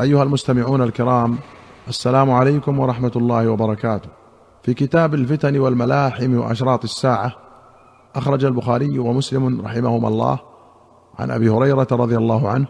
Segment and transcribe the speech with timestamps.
[0.00, 1.36] أيها المستمعون الكرام
[1.88, 4.08] السلام عليكم ورحمة الله وبركاته.
[4.62, 7.32] في كتاب الفتن والملاحم وأشراط الساعة
[8.14, 10.38] أخرج البخاري ومسلم رحمهما الله
[11.18, 12.66] عن أبي هريرة رضي الله عنه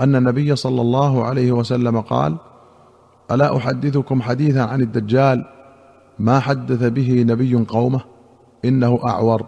[0.00, 2.36] أن النبي صلى الله عليه وسلم قال
[3.30, 5.44] ألا أحدثكم حديثا عن الدجال؟
[6.18, 8.00] ما حدث به نبي قومه؟
[8.64, 9.46] إنه أعور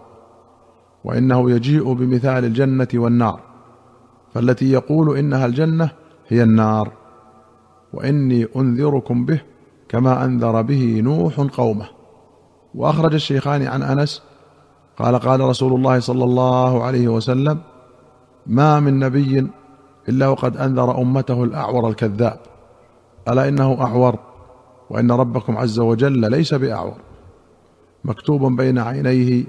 [1.04, 3.40] وإنه يجيء بمثال الجنة والنار
[4.34, 5.90] فالتي يقول إنها الجنة
[6.28, 6.97] هي النار.
[7.98, 9.40] وإني أنذركم به
[9.88, 11.88] كما أنذر به نوح قومه.
[12.74, 14.22] وأخرج الشيخان عن أنس
[14.98, 17.58] قال قال رسول الله صلى الله عليه وسلم
[18.46, 19.46] ما من نبي
[20.08, 22.40] إلا وقد أنذر أمته الأعور الكذاب.
[23.28, 24.18] ألا إنه أعور؟
[24.90, 26.96] وإن ربكم عز وجل ليس بأعور.
[28.04, 29.44] مكتوب بين عينيه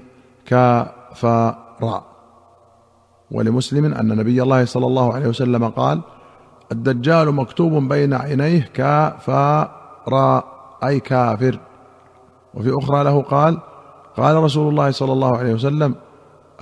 [0.46, 1.70] كافا
[3.30, 6.00] ولمسلم أن نبي الله صلى الله عليه وسلم قال
[6.72, 9.68] الدجال مكتوب بين عينيه كافر
[10.84, 11.58] أي كافر.
[12.54, 13.58] وفي أخرى له قال
[14.16, 15.94] قال رسول الله صلى الله عليه وسلم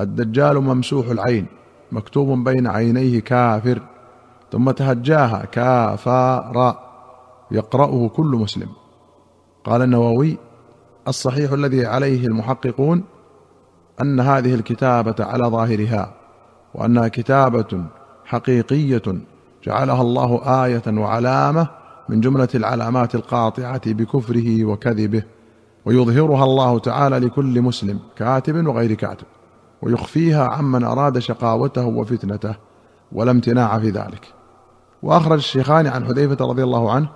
[0.01, 1.47] الدجال ممسوح العين
[1.93, 3.83] مكتوب بين عينيه كافر.
[4.53, 6.75] ثم تهجاها كافر
[7.51, 8.69] يقرأه كل مسلم.
[9.65, 10.39] قال النووي
[11.09, 13.05] الصحيح الذي عليه المحققون
[14.01, 16.15] أن هذه الكتابة على ظاهرها
[16.75, 17.85] وأنها كتابة
[18.25, 19.03] حقيقية.
[19.65, 21.69] جعلها الله آية وعلامة
[22.09, 25.23] من جملة العلامات القاطعة بكفره وكذبه
[25.85, 29.27] ويظهرها الله تعالى لكل مسلم كاتب وغير كاتب
[29.83, 32.55] ويخفيها عمن أراد شقاوته وفتنته
[33.13, 34.35] ولا امتناع في ذلك.
[35.03, 37.09] وأخرج الشيخان عن حذيفة رضي الله عنه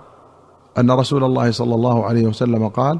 [0.77, 2.99] أن رسول الله صلى الله عليه وسلم قال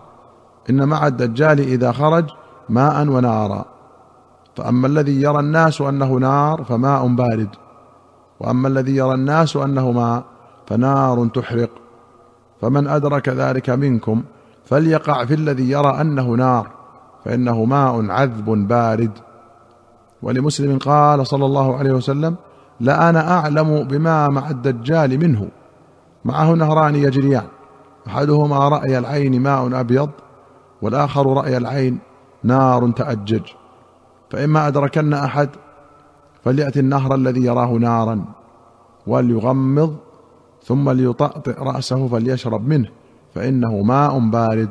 [0.69, 2.25] إن مع الدجال إذا خرج
[2.69, 3.66] ماء ونارا
[4.55, 7.49] فأما الذي يرى الناس أنه نار فماء بارد.
[8.44, 10.23] وأما الذي يرى الناس انه ماء
[10.67, 11.69] فنار تحرق.
[12.61, 14.23] فمن أدرك ذلك منكم
[14.66, 16.71] فليقع في الذي يرى أنه نار
[17.25, 19.11] فإنه ماء عذب بارد.
[20.21, 22.36] ولمسلم قال صلى الله عليه وسلم
[22.80, 25.48] لانا أعلم بما مع الدجال منه.
[26.26, 27.48] معه نهران يجريان.
[28.08, 30.09] أحدهما رأي العين ماء أبيض
[30.82, 31.99] والآخر رأي العين
[32.43, 33.42] نار تأجج.
[34.30, 35.49] فإما أدركن أحد
[36.43, 38.26] فليأتي النهر الذي يراه نارا
[39.08, 39.95] وليغمض
[40.64, 42.89] ثم ليطأطئ رأسه فليشرب منه
[43.36, 44.70] فإنه ماء بارد.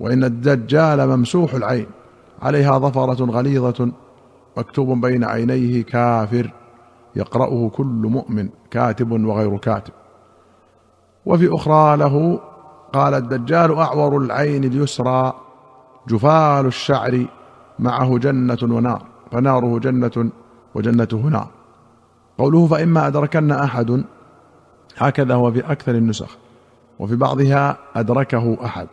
[0.00, 1.86] وإن الدجال ممسوح العين
[2.42, 3.92] عليها ظفرة غليظة
[4.56, 6.52] مكتوب بين عينيه كافر
[7.16, 9.92] يقرأه كل مؤمن كاتب وغير كاتب.
[11.26, 12.40] وفي أخرى له
[12.92, 15.32] قال الدجال أعور العين اليسرى
[16.08, 17.26] جفال الشعر
[17.78, 19.02] معه جنة ونار
[19.32, 20.30] فناره جنة
[20.74, 21.50] وجنته نار
[22.38, 24.04] قوله فإما أدركن أحد
[24.96, 26.36] هكذا هو في أكثر النسخ
[26.98, 28.88] وفي بعضها أدركه أحد.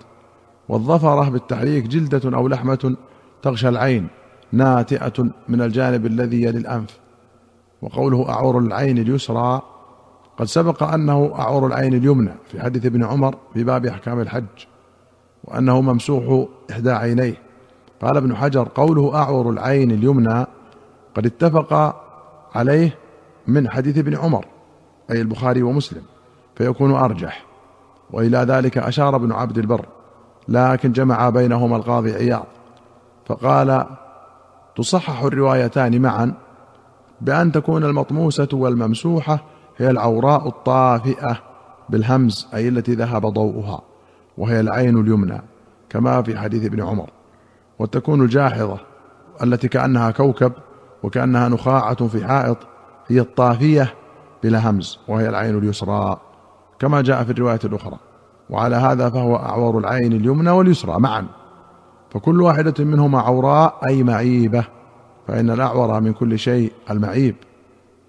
[0.69, 2.95] والظفرة بالتحريك جلدة أو لحمة
[3.41, 4.07] تغشى العين
[4.51, 6.99] ناتئة من الجانب الذي يلي الأنف.
[7.81, 9.61] وقوله أعور العين اليسرى
[10.37, 14.45] قد سبق أنه أعور العين اليمنى في حديث ابن عمر في باب أحكام الحج
[15.43, 17.35] وأنه ممسوح إحدى عينيه.
[18.01, 20.45] قال ابن حجر قوله أعور العين اليمنى
[21.15, 21.95] قد اتفق
[22.55, 22.97] عليه
[23.47, 24.45] من حديث ابن عمر
[25.11, 26.01] أي البخاري ومسلم
[26.55, 27.45] فيكون أرجح.
[28.11, 29.85] وإلى ذلك أشار ابن عبد البر
[30.47, 32.45] لكن جمع بينهما القاضي عياض.
[33.25, 33.85] فقال
[34.75, 36.33] تصحح الروايتان معا
[37.21, 39.39] بأن تكون المطموسة والممسوحة
[39.77, 41.37] هي العوراء الطافئة
[41.89, 43.81] بالهمز أي التي ذهب ضوءها
[44.37, 45.41] وهي العين اليمنى
[45.89, 47.09] كما في حديث ابن عمر.
[47.79, 48.77] وتكون الجاحظة
[49.43, 50.53] التي كأنها كوكب
[51.03, 52.57] وكأنها نخاعة في حائط
[53.07, 53.93] هي الطافية
[54.43, 56.17] بلا همز وهي العين اليسرى
[56.79, 57.97] كما جاء في الرواية الأخرى.
[58.49, 61.25] وعلى هذا فهو أعور العين اليمنى واليسرى معا.
[62.09, 64.63] فكل واحدة منهما عوراء أي معيبة
[65.27, 67.35] فإن الأعور من كل شيء المعيب.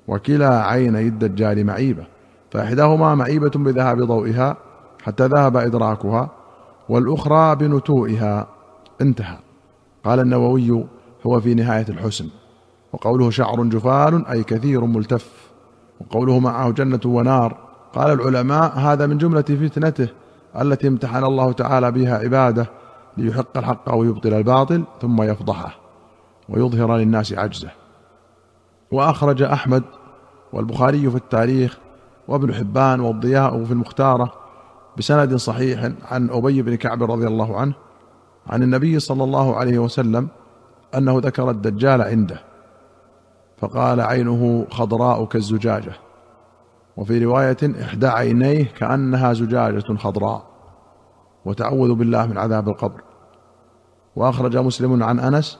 [0.09, 2.05] وكلا عيني الدجال معيبة
[2.51, 4.57] فإحداهما معيبة بذهاب ضوئها
[5.03, 6.31] حتى ذهب إدراكها
[6.89, 8.47] والأخرى بنتوئها
[9.01, 9.39] انتهى.
[10.05, 10.85] قال النووي
[11.27, 12.29] هو في نهاية الحسن.
[12.93, 15.51] وقوله شعر جفال أي كثير ملتف.
[16.01, 17.57] وقوله معه جنة ونار.
[17.93, 20.09] قال العلماء هذا من جملة فتنته
[20.61, 22.67] التي امتحن الله تعالى بها عباده
[23.17, 25.75] ليحق الحق ويبطل الباطل ثم يفضحه
[26.49, 27.71] ويظهر للناس عجزه.
[28.93, 29.83] وأخرج أحمد
[30.53, 31.79] والبخاري في التاريخ
[32.29, 34.33] وابن حبان والضياء في المختارة
[34.99, 37.75] بسند صحيح عن أبي بن كعب رضي الله عنه
[38.47, 40.29] عن النبي صلى الله عليه وسلم
[40.95, 42.52] أنه ذكر الدجال عنده.
[43.63, 45.93] فقال عينه خضراء كالزجاجه
[46.97, 50.43] وفي رواية إحدى عينيه كأنها زجاجة خضراء.
[51.45, 53.03] وتعوذ بالله من عذاب القبر.
[54.17, 55.59] وأخرج مسلم عن أنس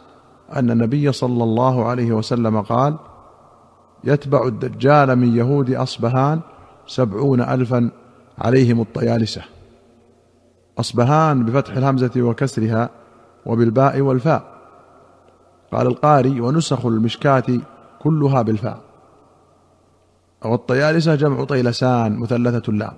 [0.57, 2.97] أن النبي صلى الله عليه وسلم قال
[4.05, 6.41] يتبع الدجال من يهود أصبهان
[6.87, 7.91] سبعون الفا
[8.39, 9.43] عليهم الطيالسة.
[10.79, 12.91] أصبهان بفتح الهمزة وكسرها
[13.47, 14.43] وبالباء والفاء.
[15.73, 17.45] قال القاري ونسخ المشكاة
[18.03, 18.81] كلها بالفاء.
[20.45, 22.95] والطيالسة جمع طيلسان مثلثة اللام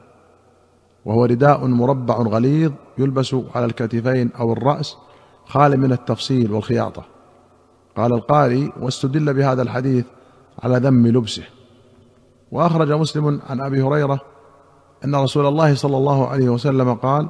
[1.04, 4.96] وهو رداء مربع غليظ يلبس على الكتفين أو الرأس
[5.46, 7.04] خال من التفصيل والخياطة.
[7.96, 10.04] قال القاري واستدل بهذا الحديث
[10.62, 11.44] على ذم لبسه.
[12.52, 14.20] وأخرج مسلم عن أبي هريرة
[15.04, 17.28] أن رسول الله صلى الله عليه وسلم قال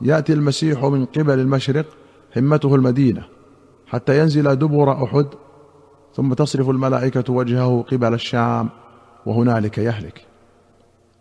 [0.00, 1.86] يأتي المسيح من قبل المشرق
[2.36, 3.24] همته المدينة
[3.86, 5.26] حتى ينزل دبر أحد
[6.18, 8.68] ثم تصرف الملائكة وجهه قبل الشام
[9.26, 10.26] وهنالك يهلك.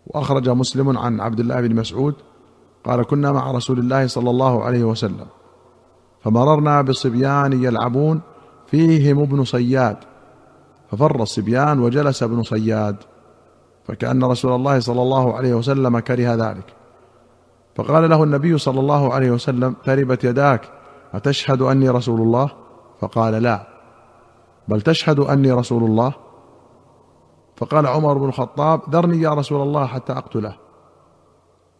[0.08, 2.16] وأخرج مسلم عن عبد الله بن مسعود
[2.84, 5.26] قال كنا مع رسول الله صلى الله عليه وسلم
[6.24, 8.22] فمررنا بصبيان يلعبون
[8.68, 9.98] فيهم ابن صياد.
[10.92, 12.96] ففر الصبيان وجلس ابن صياد
[13.88, 16.74] فكأن رسول الله صلى الله عليه وسلم كره ذلك.
[17.76, 20.62] فقال له النبي صلى الله عليه وسلم تربت يداك
[21.14, 22.50] أتشهد أني رسول الله؟
[23.02, 23.77] فقال لا.
[24.68, 26.14] بل تشهد أني رسول الله؟
[27.56, 30.58] فقال عمر بن الخطاب ذرني يا رسول الله حتى أقتله.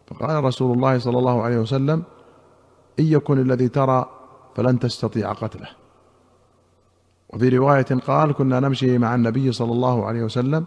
[0.06, 2.02] فقال رسول الله صلى الله عليه وسلم
[3.00, 4.06] إن يكن الذي ترى
[4.54, 5.68] فلن تستطيع قتله.
[7.30, 10.64] وفي رواية قال كنا نمشي مع النبي صلى الله عليه وسلم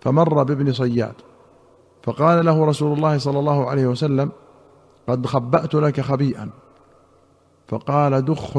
[0.00, 1.14] فمر بابن صياد.
[2.02, 4.30] فقال له رسول الله صلى الله عليه وسلم
[5.08, 6.50] قد خبأت لك خبيئا.
[7.68, 8.58] فقال دخ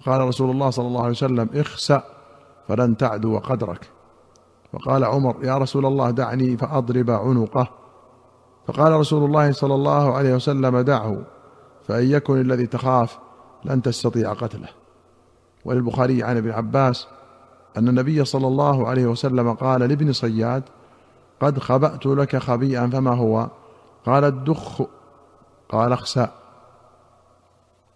[0.00, 2.02] فقال رسول الله صلى الله عليه وسلم اخسأ
[2.68, 3.90] فلن تعدو قدرك.
[4.72, 7.68] فقال عمر يا رسول الله دعني فأضرب عنقه.
[8.66, 11.16] فقال رسول الله صلى الله عليه وسلم دعه
[11.88, 13.18] فإن يكن الذي تخاف
[13.64, 14.68] لن تستطيع قتله.
[15.64, 17.08] وللبخاري عن ابن عباس
[17.76, 20.62] أن النبي صلى الله عليه وسلم قال لابن صياد
[21.40, 23.48] قد خبأت لك خبيئا فما هو؟
[24.06, 24.82] قال الدخ
[25.68, 26.30] قال اخسأ.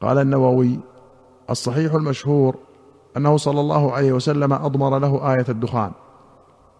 [0.00, 0.78] قال النووي
[1.52, 2.56] الصحيح المشهور
[3.16, 5.92] أنه صلى الله عليه وسلم أضمر له آية الدخان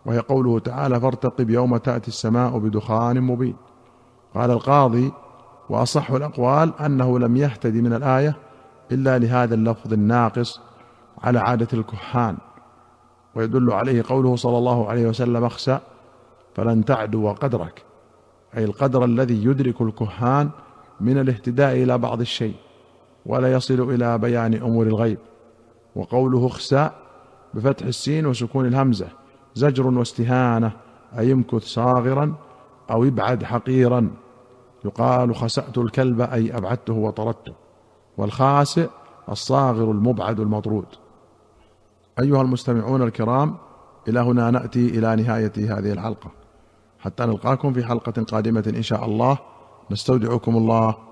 [0.06, 3.56] وهي قوله تعالى فارتقب يوم تأتي السماء بدخان مبين
[4.34, 5.12] قال القاضي
[5.70, 8.36] وأصح الأقوال أنه لم يهتدي من الآية
[8.92, 10.60] إلا لهذا اللفظ الناقص
[11.22, 12.36] على عادة الكهان
[13.34, 15.80] ويدل عليه قوله صلى الله عليه وسلم اخسأ
[16.54, 17.84] فلن تعدو قدرك
[18.56, 20.50] أي القدر الذي يدرك الكهان
[21.00, 22.54] من الاهتداء إلى بعض الشيء.
[23.26, 25.18] ولا يصل إلى بيان أمور الغيب.
[25.96, 26.90] وقوله اخسأ
[27.54, 29.08] بفتح السين وسكون الهمزة
[29.54, 30.72] زجر واستهانة
[31.18, 32.34] أي امكث صاغرا
[32.90, 34.10] أو ابعد حقيرا.
[34.84, 37.52] يقال خسأت الكلب أي أبعدته وطردته.
[38.16, 38.88] والخاسئ
[39.28, 40.86] الصاغر المبعد المطرود.
[42.20, 43.56] أيها المستمعون الكرام
[44.08, 46.30] إلى هنا نأتي إلى نهاية هذه الحلقة.
[46.98, 49.38] حتى نلقاكم في حلقة قادمة إن شاء الله.
[49.90, 51.11] نستودعكم الله.